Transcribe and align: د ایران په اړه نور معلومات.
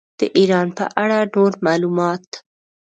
د 0.19 0.21
ایران 0.37 0.67
په 0.77 0.85
اړه 1.03 1.19
نور 1.33 1.51
معلومات. 1.65 2.27